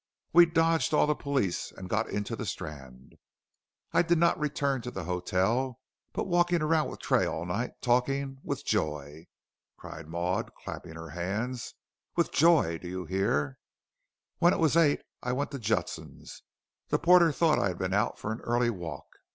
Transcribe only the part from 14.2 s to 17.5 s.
When it was eight I went to Judson's. The porter